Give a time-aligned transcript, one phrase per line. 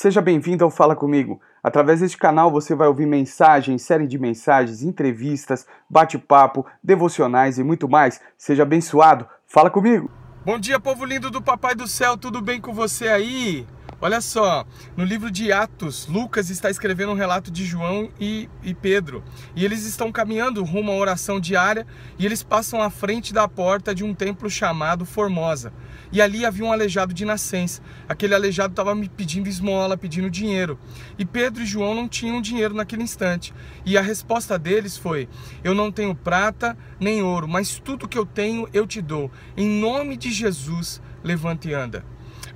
[0.00, 1.40] Seja bem-vindo ao Fala Comigo.
[1.60, 7.88] Através deste canal você vai ouvir mensagens, série de mensagens, entrevistas, bate-papo, devocionais e muito
[7.88, 8.20] mais.
[8.36, 9.26] Seja abençoado.
[9.44, 10.08] Fala comigo.
[10.44, 13.66] Bom dia, povo lindo do Papai do Céu, tudo bem com você aí?
[14.00, 14.64] Olha só,
[14.96, 19.24] no livro de Atos, Lucas está escrevendo um relato de João e, e, Pedro.
[19.56, 21.84] E eles estão caminhando rumo à oração diária
[22.16, 25.72] e eles passam à frente da porta de um templo chamado Formosa.
[26.12, 27.82] E ali havia um aleijado de nascença.
[28.08, 30.78] Aquele aleijado estava me pedindo esmola, pedindo dinheiro.
[31.18, 33.52] E Pedro e João não tinham dinheiro naquele instante.
[33.84, 35.28] E a resposta deles foi:
[35.64, 39.28] Eu não tenho prata nem ouro, mas tudo que eu tenho eu te dou.
[39.56, 42.04] Em nome de Jesus, levante e anda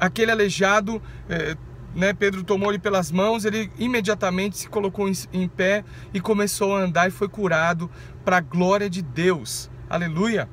[0.02, 1.56] aquele aleijado, é,
[1.94, 6.74] né, Pedro tomou ele pelas mãos, ele imediatamente se colocou em, em pé e começou
[6.74, 7.88] a andar e foi curado
[8.24, 9.70] para a glória de Deus.
[9.88, 10.48] Aleluia!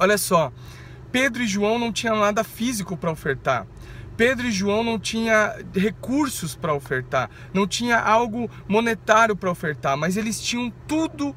[0.00, 0.52] Olha só,
[1.12, 3.68] Pedro e João não tinham nada físico para ofertar.
[4.16, 10.16] Pedro e João não tinha recursos para ofertar, não tinha algo monetário para ofertar, mas
[10.16, 11.36] eles tinham tudo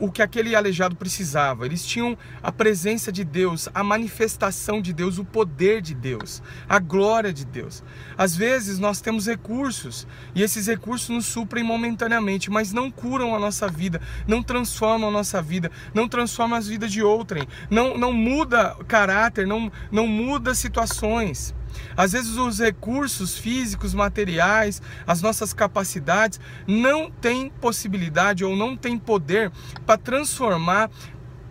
[0.00, 1.64] o que aquele aleijado precisava.
[1.64, 6.78] Eles tinham a presença de Deus, a manifestação de Deus, o poder de Deus, a
[6.78, 7.82] glória de Deus.
[8.16, 13.38] Às vezes nós temos recursos e esses recursos nos suprem momentaneamente, mas não curam a
[13.38, 18.12] nossa vida, não transformam a nossa vida, não transformam as vidas de outrem, não, não
[18.12, 21.54] muda caráter, não, não muda situações.
[21.96, 28.98] Às vezes os recursos físicos, materiais, as nossas capacidades não têm possibilidade ou não têm
[28.98, 29.50] poder
[29.86, 30.90] para transformar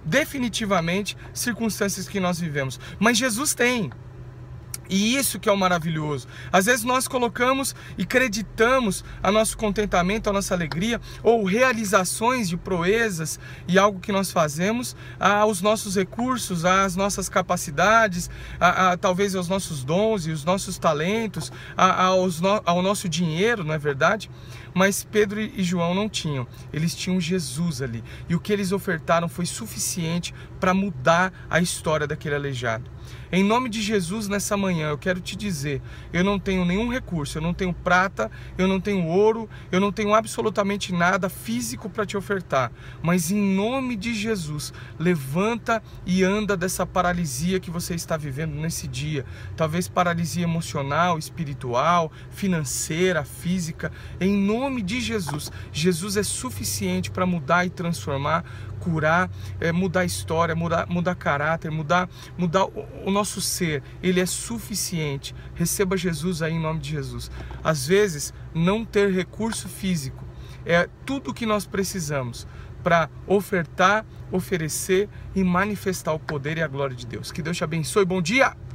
[0.04, 2.80] definitivamente circunstâncias que nós vivemos.
[3.00, 3.92] Mas Jesus tem.
[4.92, 6.28] E isso que é o maravilhoso.
[6.52, 12.58] Às vezes nós colocamos e creditamos a nosso contentamento, a nossa alegria ou realizações de
[12.58, 19.34] proezas e algo que nós fazemos aos nossos recursos, às nossas capacidades, a, a, talvez
[19.34, 23.78] aos nossos dons e os nossos talentos, a, aos no, ao nosso dinheiro, não é
[23.78, 24.30] verdade?
[24.74, 28.04] Mas Pedro e João não tinham, eles tinham Jesus ali.
[28.28, 32.90] E o que eles ofertaram foi suficiente para mudar a história daquele aleijado.
[33.32, 35.82] Em nome de Jesus, nessa manhã, eu quero te dizer:
[36.12, 39.92] eu não tenho nenhum recurso, eu não tenho prata, eu não tenho ouro, eu não
[39.92, 42.72] tenho absolutamente nada físico para te ofertar.
[43.02, 48.88] Mas em nome de Jesus, levanta e anda dessa paralisia que você está vivendo nesse
[48.88, 49.26] dia.
[49.56, 53.92] Talvez paralisia emocional, espiritual, financeira, física.
[54.20, 58.44] Em nome de Jesus, Jesus é suficiente para mudar e transformar
[58.82, 63.84] curar, é, mudar a história, mudar, mudar caráter, mudar, mudar o, o nosso ser.
[64.02, 64.26] Ele é
[64.72, 65.36] suficiente.
[65.54, 67.30] Receba Jesus aí em nome de Jesus.
[67.64, 70.26] Às vezes, não ter recurso físico
[70.66, 72.48] é tudo o que nós precisamos
[72.84, 77.32] para ofertar, oferecer e manifestar o poder e a glória de Deus.
[77.32, 78.06] Que Deus te abençoe.
[78.06, 78.62] Bom dia!